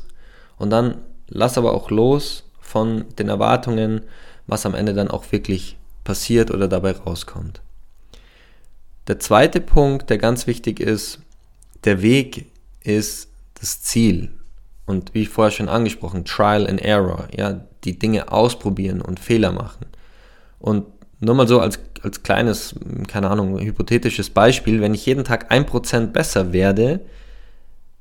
und 0.58 0.70
dann 0.70 0.98
lass 1.28 1.58
aber 1.58 1.74
auch 1.74 1.90
los 1.90 2.44
von 2.60 3.04
den 3.18 3.28
Erwartungen, 3.28 4.02
was 4.46 4.66
am 4.66 4.74
Ende 4.74 4.94
dann 4.94 5.08
auch 5.08 5.30
wirklich 5.32 5.76
passiert 6.04 6.50
oder 6.50 6.68
dabei 6.68 6.92
rauskommt. 6.92 7.60
Der 9.08 9.18
zweite 9.18 9.60
Punkt, 9.60 10.10
der 10.10 10.18
ganz 10.18 10.46
wichtig 10.46 10.80
ist, 10.80 11.20
der 11.84 12.02
Weg 12.02 12.46
ist 12.82 13.28
das 13.60 13.82
Ziel. 13.82 14.30
Und 14.84 15.14
wie 15.14 15.26
vorher 15.26 15.50
schon 15.50 15.68
angesprochen, 15.68 16.24
Trial 16.24 16.66
and 16.66 16.80
Error, 16.80 17.28
ja, 17.36 17.60
die 17.84 17.98
Dinge 17.98 18.30
ausprobieren 18.30 19.00
und 19.00 19.18
Fehler 19.20 19.52
machen. 19.52 19.86
Und 20.58 20.86
nur 21.20 21.34
mal 21.34 21.48
so 21.48 21.60
als, 21.60 21.80
als 22.02 22.22
kleines, 22.22 22.74
keine 23.08 23.30
Ahnung, 23.30 23.58
hypothetisches 23.58 24.30
Beispiel, 24.30 24.80
wenn 24.80 24.94
ich 24.94 25.06
jeden 25.06 25.24
Tag 25.24 25.50
ein 25.50 25.66
Prozent 25.66 26.12
besser 26.12 26.52
werde, 26.52 27.00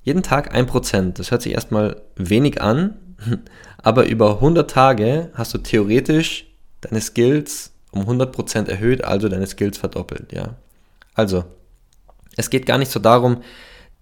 jeden 0.06 0.24
Tag 0.24 0.54
ein 0.54 0.68
Prozent, 0.68 1.20
das 1.20 1.32
hört 1.32 1.42
sich 1.42 1.54
erstmal 1.54 2.02
wenig 2.16 2.62
an, 2.62 2.96
aber 3.78 4.06
über 4.06 4.36
100 4.36 4.70
Tage 4.70 5.30
hast 5.34 5.54
du 5.54 5.58
theoretisch 5.58 6.46
deine 6.82 7.02
Skills 7.02 7.74
um 7.92 8.02
100 8.02 8.32
Prozent 8.32 8.70
erhöht, 8.70 9.04
also 9.04 9.28
deine 9.28 9.48
Skills 9.48 9.78
verdoppelt, 9.78 10.32
ja. 10.32 10.56
Also, 11.14 11.44
es 12.38 12.50
geht 12.50 12.66
gar 12.66 12.78
nicht 12.78 12.92
so 12.92 13.00
darum, 13.00 13.42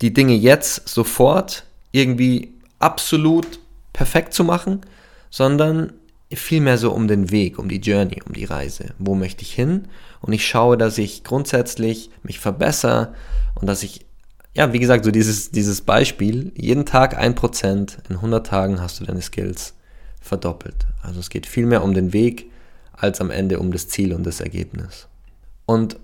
die 0.02 0.14
Dinge 0.14 0.34
jetzt 0.34 0.88
sofort 0.88 1.64
irgendwie 1.92 2.54
absolut 2.80 3.60
perfekt 3.94 4.34
zu 4.34 4.44
machen, 4.44 4.82
sondern 5.30 5.94
vielmehr 6.32 6.78
so 6.78 6.92
um 6.92 7.08
den 7.08 7.32
Weg, 7.32 7.60
um 7.60 7.70
die 7.70 7.80
Journey, 7.80 8.22
um 8.26 8.34
die 8.34 8.46
Reise. 8.46 8.94
Wo 8.98 9.16
möchte 9.16 9.44
ich 9.44 9.54
hin? 9.54 9.88
Und 10.22 10.34
ich 10.34 10.48
schaue, 10.48 10.78
dass 10.78 10.98
ich 10.98 11.24
grundsätzlich 11.24 12.10
mich 12.24 12.40
verbessere 12.40 13.14
und 13.56 13.68
dass 13.68 13.84
ich, 13.84 14.06
ja, 14.54 14.72
wie 14.72 14.80
gesagt, 14.80 15.06
so 15.06 15.12
dieses, 15.12 15.52
dieses 15.52 15.82
Beispiel, 15.82 16.52
jeden 16.56 16.86
Tag 16.86 17.18
ein 17.18 17.36
Prozent, 17.36 17.98
in 18.10 18.18
100 18.18 18.46
Tagen 18.46 18.82
hast 18.82 19.00
du 19.00 19.06
deine 19.06 19.22
Skills 19.22 19.74
verdoppelt. 20.22 20.86
Also 21.02 21.20
es 21.20 21.30
geht 21.30 21.48
vielmehr 21.48 21.84
um 21.84 21.94
den 21.94 22.14
Weg 22.14 22.52
als 22.94 23.20
am 23.20 23.32
Ende 23.32 23.60
um 23.60 23.72
das 23.72 23.88
Ziel 23.88 24.14
und 24.14 24.24
das 24.24 24.40
Ergebnis. 24.40 25.08
Und 25.66 25.98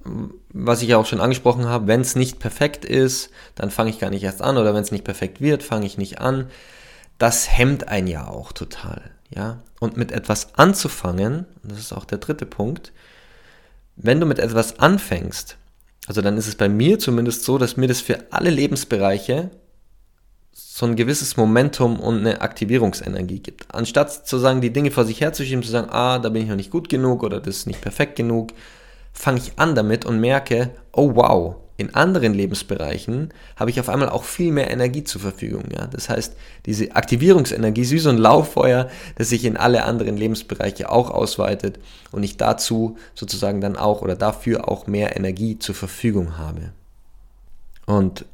was 0.52 0.82
ich 0.82 0.90
ja 0.90 0.98
auch 0.98 1.06
schon 1.06 1.22
angesprochen 1.22 1.66
habe, 1.66 1.88
wenn 1.88 2.02
es 2.02 2.16
nicht 2.16 2.40
perfekt 2.40 2.86
ist, 2.86 3.30
dann 3.56 3.72
fange 3.72 3.90
ich 3.90 4.00
gar 4.00 4.10
nicht 4.10 4.24
erst 4.24 4.42
an 4.42 4.58
oder 4.58 4.74
wenn 4.74 4.84
es 4.84 4.92
nicht 4.92 5.04
perfekt 5.04 5.42
wird, 5.42 5.64
fange 5.64 5.86
ich 5.86 5.98
nicht 5.98 6.20
an. 6.20 6.50
Das 7.18 7.56
hemmt 7.56 7.88
einen 7.88 8.08
ja 8.08 8.28
auch 8.28 8.52
total, 8.52 9.12
ja. 9.30 9.62
Und 9.80 9.98
mit 9.98 10.12
etwas 10.12 10.56
anzufangen, 10.56 11.46
das 11.64 11.78
ist 11.78 11.94
auch 11.94 12.06
der 12.06 12.18
dritte 12.18 12.46
Punkt, 12.46 12.94
wenn 13.96 14.20
du 14.20 14.26
mit 14.26 14.40
etwas 14.40 14.80
anfängst, 14.80 15.58
also 16.10 16.24
dann 16.24 16.38
ist 16.38 16.48
es 16.48 16.56
bei 16.56 16.68
mir 16.68 16.98
zumindest 16.98 17.44
so, 17.44 17.60
dass 17.60 17.78
mir 17.78 17.88
das 17.88 18.02
für 18.02 18.18
alle 18.32 18.50
Lebensbereiche 18.50 19.52
so 20.52 20.88
ein 20.88 20.96
gewisses 20.96 21.38
Momentum 21.38 22.00
und 22.00 22.18
eine 22.18 22.42
Aktivierungsenergie 22.42 23.42
gibt. 23.42 23.68
Anstatt 23.76 24.28
zu 24.28 24.40
sagen, 24.40 24.60
die 24.60 24.74
Dinge 24.74 24.90
vor 24.90 25.06
sich 25.06 25.22
herzuschieben, 25.22 25.64
zu 25.64 25.70
sagen, 25.70 25.92
ah, 25.92 26.18
da 26.18 26.30
bin 26.30 26.42
ich 26.42 26.50
noch 26.50 26.56
nicht 26.56 26.72
gut 26.72 26.90
genug 26.90 27.22
oder 27.22 27.40
das 27.40 27.58
ist 27.58 27.68
nicht 27.68 27.82
perfekt 27.82 28.16
genug, 28.16 28.54
fange 29.14 29.38
ich 29.38 29.52
an 29.58 29.76
damit 29.76 30.04
und 30.04 30.20
merke, 30.20 30.72
oh 30.94 31.12
wow, 31.14 31.58
in 31.80 31.96
anderen 31.96 32.34
Lebensbereichen 32.34 33.34
habe 33.56 33.70
ich 33.70 33.80
auf 33.80 33.88
einmal 33.88 34.10
auch 34.10 34.26
viel 34.26 34.52
mehr 34.52 34.70
Energie 34.70 35.06
zur 35.06 35.22
Verfügung. 35.22 35.64
Ja? 35.72 35.88
Das 35.88 36.10
heißt, 36.10 36.36
diese 36.66 36.94
Aktivierungsenergie 36.94 37.82
ist 37.82 37.92
wie 37.92 38.00
so 38.00 38.10
ein 38.10 38.18
Lauffeuer, 38.18 38.90
das 39.16 39.30
sich 39.30 39.46
in 39.46 39.56
alle 39.56 39.86
anderen 39.86 40.18
Lebensbereiche 40.18 40.90
auch 40.92 41.10
ausweitet 41.10 41.80
und 42.12 42.24
ich 42.24 42.36
dazu 42.36 42.98
sozusagen 43.16 43.62
dann 43.62 43.78
auch 43.78 44.02
oder 44.02 44.18
dafür 44.18 44.68
auch 44.68 44.88
mehr 44.88 45.16
Energie 45.16 45.58
zur 45.58 45.74
Verfügung 45.74 46.38
habe. 46.38 46.74
Und 47.86 48.26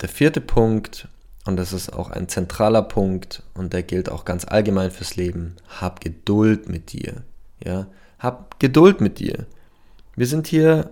der 0.00 0.08
vierte 0.08 0.40
Punkt, 0.40 1.06
und 1.46 1.56
das 1.56 1.72
ist 1.72 1.92
auch 1.92 2.10
ein 2.10 2.28
zentraler 2.28 2.82
Punkt 2.82 3.44
und 3.54 3.72
der 3.72 3.84
gilt 3.84 4.10
auch 4.10 4.24
ganz 4.24 4.44
allgemein 4.46 4.90
fürs 4.90 5.14
Leben, 5.14 5.54
hab 5.80 6.00
Geduld 6.00 6.68
mit 6.68 6.92
dir. 6.92 7.22
Ja? 7.64 7.86
Hab 8.18 8.58
Geduld 8.58 9.00
mit 9.00 9.20
dir. 9.20 9.46
Wir 10.16 10.26
sind 10.26 10.48
hier 10.48 10.90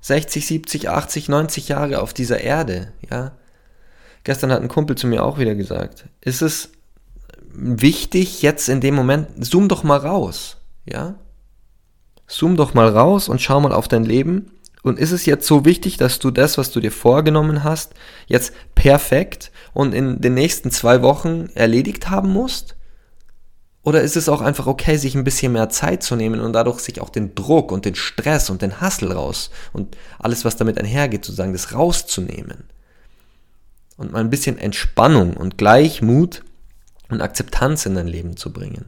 60, 0.00 0.46
70, 0.46 0.88
80, 0.88 1.28
90 1.28 1.68
Jahre 1.68 2.00
auf 2.00 2.14
dieser 2.14 2.40
Erde, 2.40 2.92
ja. 3.10 3.32
Gestern 4.24 4.52
hat 4.52 4.60
ein 4.60 4.68
Kumpel 4.68 4.96
zu 4.96 5.06
mir 5.06 5.24
auch 5.24 5.38
wieder 5.38 5.54
gesagt, 5.54 6.04
ist 6.20 6.42
es 6.42 6.70
wichtig 7.52 8.42
jetzt 8.42 8.68
in 8.68 8.80
dem 8.80 8.94
Moment, 8.94 9.28
zoom 9.44 9.68
doch 9.68 9.82
mal 9.82 9.98
raus, 9.98 10.58
ja. 10.86 11.14
Zoom 12.26 12.56
doch 12.56 12.74
mal 12.74 12.88
raus 12.88 13.28
und 13.28 13.40
schau 13.40 13.60
mal 13.60 13.72
auf 13.72 13.88
dein 13.88 14.04
Leben. 14.04 14.52
Und 14.82 14.98
ist 14.98 15.10
es 15.10 15.26
jetzt 15.26 15.46
so 15.46 15.64
wichtig, 15.64 15.98
dass 15.98 16.20
du 16.20 16.30
das, 16.30 16.56
was 16.56 16.70
du 16.70 16.80
dir 16.80 16.92
vorgenommen 16.92 17.64
hast, 17.64 17.92
jetzt 18.26 18.54
perfekt 18.74 19.50
und 19.74 19.92
in 19.92 20.20
den 20.20 20.34
nächsten 20.34 20.70
zwei 20.70 21.02
Wochen 21.02 21.50
erledigt 21.54 22.08
haben 22.08 22.32
musst? 22.32 22.76
Oder 23.82 24.02
ist 24.02 24.16
es 24.16 24.28
auch 24.28 24.42
einfach 24.42 24.66
okay, 24.66 24.96
sich 24.96 25.14
ein 25.14 25.24
bisschen 25.24 25.52
mehr 25.52 25.70
Zeit 25.70 26.02
zu 26.02 26.14
nehmen 26.14 26.40
und 26.40 26.52
dadurch 26.52 26.80
sich 26.80 27.00
auch 27.00 27.08
den 27.08 27.34
Druck 27.34 27.72
und 27.72 27.86
den 27.86 27.94
Stress 27.94 28.50
und 28.50 28.60
den 28.60 28.80
Hassel 28.80 29.12
raus 29.12 29.50
und 29.72 29.96
alles, 30.18 30.44
was 30.44 30.56
damit 30.56 30.78
einhergeht, 30.78 31.24
sozusagen, 31.24 31.52
das 31.52 31.74
rauszunehmen? 31.74 32.64
Und 33.96 34.12
mal 34.12 34.20
ein 34.20 34.30
bisschen 34.30 34.58
Entspannung 34.58 35.34
und 35.34 35.56
Gleichmut 35.56 36.42
und 37.08 37.22
Akzeptanz 37.22 37.86
in 37.86 37.94
dein 37.94 38.08
Leben 38.08 38.36
zu 38.36 38.52
bringen. 38.52 38.86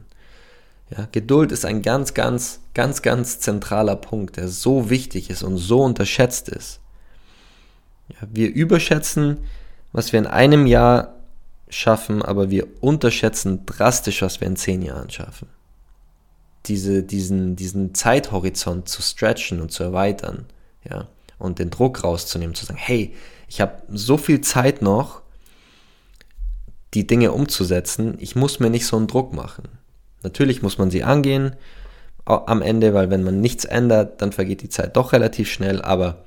Ja, 0.95 1.07
Geduld 1.11 1.51
ist 1.51 1.65
ein 1.65 1.81
ganz, 1.81 2.13
ganz, 2.13 2.59
ganz, 2.75 3.01
ganz 3.01 3.39
zentraler 3.39 3.95
Punkt, 3.95 4.37
der 4.37 4.47
so 4.47 4.91
wichtig 4.91 5.29
ist 5.31 5.41
und 5.41 5.57
so 5.57 5.81
unterschätzt 5.81 6.49
ist. 6.49 6.79
Ja, 8.09 8.27
wir 8.31 8.53
überschätzen, 8.53 9.39
was 9.91 10.11
wir 10.13 10.19
in 10.19 10.27
einem 10.27 10.67
Jahr 10.67 11.15
schaffen, 11.73 12.21
aber 12.21 12.49
wir 12.49 12.67
unterschätzen 12.81 13.65
drastisch, 13.65 14.21
was 14.21 14.39
wir 14.39 14.47
in 14.47 14.55
zehn 14.55 14.81
Jahren 14.81 15.09
schaffen. 15.09 15.47
Diese, 16.65 17.03
diesen, 17.03 17.55
diesen 17.55 17.93
Zeithorizont 17.93 18.87
zu 18.87 19.01
stretchen 19.01 19.59
und 19.59 19.71
zu 19.71 19.83
erweitern, 19.83 20.45
ja, 20.89 21.07
und 21.39 21.59
den 21.59 21.69
Druck 21.69 22.03
rauszunehmen, 22.03 22.55
zu 22.55 22.65
sagen, 22.65 22.79
hey, 22.79 23.13
ich 23.49 23.59
habe 23.59 23.81
so 23.89 24.17
viel 24.17 24.41
Zeit 24.41 24.81
noch, 24.81 25.21
die 26.93 27.07
Dinge 27.07 27.31
umzusetzen, 27.31 28.15
ich 28.19 28.35
muss 28.35 28.59
mir 28.59 28.69
nicht 28.69 28.85
so 28.85 28.95
einen 28.97 29.07
Druck 29.07 29.33
machen. 29.33 29.67
Natürlich 30.21 30.61
muss 30.61 30.77
man 30.77 30.91
sie 30.91 31.03
angehen, 31.03 31.55
am 32.25 32.61
Ende, 32.61 32.93
weil 32.93 33.09
wenn 33.09 33.23
man 33.23 33.41
nichts 33.41 33.65
ändert, 33.65 34.21
dann 34.21 34.31
vergeht 34.31 34.61
die 34.61 34.69
Zeit 34.69 34.95
doch 34.95 35.11
relativ 35.11 35.51
schnell, 35.51 35.81
aber 35.81 36.23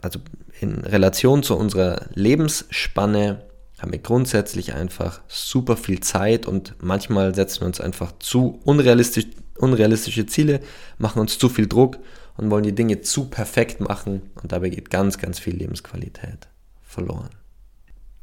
also 0.00 0.20
in 0.60 0.78
Relation 0.78 1.42
zu 1.42 1.56
unserer 1.56 2.06
Lebensspanne 2.14 3.42
haben 3.78 3.92
wir 3.92 4.00
grundsätzlich 4.00 4.74
einfach 4.74 5.20
super 5.28 5.76
viel 5.76 6.00
Zeit 6.00 6.46
und 6.46 6.74
manchmal 6.80 7.34
setzen 7.34 7.60
wir 7.60 7.66
uns 7.66 7.80
einfach 7.80 8.12
zu 8.18 8.60
unrealistisch, 8.64 9.26
unrealistische 9.56 10.26
Ziele, 10.26 10.60
machen 10.98 11.20
uns 11.20 11.38
zu 11.38 11.48
viel 11.48 11.68
Druck 11.68 11.98
und 12.36 12.50
wollen 12.50 12.64
die 12.64 12.74
Dinge 12.74 13.00
zu 13.00 13.26
perfekt 13.26 13.80
machen 13.80 14.30
und 14.42 14.52
dabei 14.52 14.68
geht 14.68 14.90
ganz, 14.90 15.18
ganz 15.18 15.38
viel 15.38 15.56
Lebensqualität 15.56 16.48
verloren. 16.82 17.30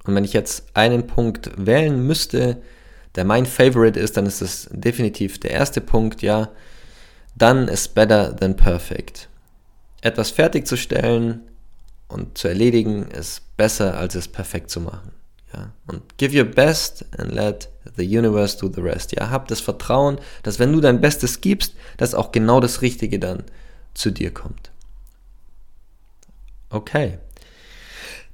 Und 0.04 0.16
wenn 0.16 0.24
ich 0.24 0.34
jetzt 0.34 0.66
einen 0.74 1.08
Punkt 1.08 1.52
wählen 1.58 2.06
müsste, 2.06 2.62
der 3.16 3.26
mein 3.26 3.46
Favorite 3.46 4.00
ist, 4.00 4.18
dann 4.18 4.26
ist 4.26 4.42
es 4.42 4.70
definitiv 4.72 5.40
der 5.40 5.52
erste 5.52 5.82
Punkt, 5.82 6.22
ja, 6.22 6.50
done 7.36 7.72
is 7.72 7.88
better 7.88 8.36
than 8.36 8.56
perfect. 8.56 9.30
Etwas 10.02 10.32
fertigzustellen 10.32 11.42
und 12.08 12.38
zu 12.38 12.48
erledigen 12.48 13.08
ist 13.08 13.42
besser, 13.58 13.98
als 13.98 14.16
es 14.16 14.28
perfekt 14.28 14.70
zu 14.70 14.82
machen. 14.82 15.12
Ja, 15.56 15.72
und 15.88 16.18
give 16.18 16.38
your 16.38 16.46
best 16.46 17.06
and 17.18 17.32
let 17.32 17.70
the 17.96 18.04
universe 18.04 18.58
do 18.58 18.70
the 18.74 18.82
rest. 18.82 19.14
Ja, 19.14 19.30
hab 19.30 19.48
das 19.48 19.62
Vertrauen, 19.62 20.20
dass 20.44 20.60
wenn 20.60 20.74
du 20.74 20.82
dein 20.82 21.00
Bestes 21.00 21.40
gibst, 21.40 21.76
dass 21.98 22.14
auch 22.14 22.32
genau 22.32 22.60
das 22.60 22.82
Richtige 22.82 23.20
dann 23.20 23.44
zu 23.94 24.12
dir 24.12 24.34
kommt. 24.34 24.72
Okay. 26.70 27.20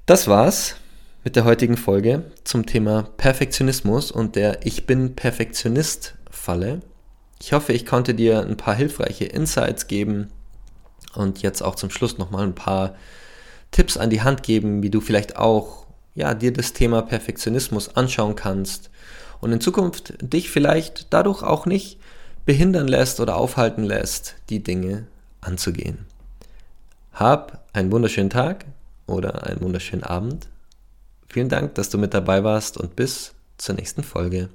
Das 0.05 0.27
war's 0.27 0.75
mit 1.23 1.35
der 1.35 1.45
heutigen 1.45 1.77
Folge 1.77 2.23
zum 2.43 2.65
Thema 2.65 3.03
Perfektionismus 3.17 4.09
und 4.09 4.35
der 4.35 4.65
Ich 4.65 4.87
bin 4.87 5.15
Perfektionist 5.15 6.15
Falle. 6.31 6.79
Ich 7.39 7.53
hoffe, 7.53 7.73
ich 7.73 7.85
konnte 7.85 8.15
dir 8.15 8.41
ein 8.41 8.57
paar 8.57 8.73
hilfreiche 8.73 9.25
Insights 9.25 9.85
geben 9.85 10.29
und 11.13 11.43
jetzt 11.43 11.61
auch 11.61 11.75
zum 11.75 11.91
Schluss 11.91 12.17
nochmal 12.17 12.45
ein 12.45 12.55
paar 12.55 12.95
Tipps 13.69 13.97
an 13.97 14.09
die 14.09 14.21
Hand 14.21 14.41
geben, 14.41 14.81
wie 14.81 14.89
du 14.89 15.01
vielleicht 15.01 15.37
auch 15.37 15.80
ja, 16.15 16.33
dir 16.33 16.53
das 16.53 16.73
Thema 16.73 17.01
Perfektionismus 17.01 17.95
anschauen 17.95 18.35
kannst 18.35 18.89
und 19.39 19.51
in 19.51 19.61
Zukunft 19.61 20.13
dich 20.21 20.49
vielleicht 20.49 21.07
dadurch 21.13 21.43
auch 21.43 21.65
nicht 21.65 21.99
behindern 22.45 22.87
lässt 22.87 23.19
oder 23.19 23.35
aufhalten 23.37 23.83
lässt, 23.83 24.35
die 24.49 24.63
Dinge 24.63 25.07
anzugehen. 25.41 26.05
Hab 27.13 27.67
einen 27.73 27.91
wunderschönen 27.91 28.29
Tag 28.29 28.65
oder 29.05 29.45
einen 29.45 29.61
wunderschönen 29.61 30.03
Abend. 30.03 30.47
Vielen 31.27 31.49
Dank, 31.49 31.75
dass 31.75 31.89
du 31.89 31.97
mit 31.97 32.13
dabei 32.13 32.43
warst 32.43 32.77
und 32.77 32.95
bis 32.95 33.33
zur 33.57 33.75
nächsten 33.75 34.03
Folge. 34.03 34.49